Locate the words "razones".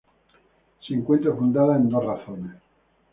2.03-2.55